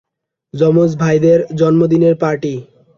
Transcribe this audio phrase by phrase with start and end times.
[0.53, 2.53] যমজ ভাইদের জন্মদিনের পার্টি।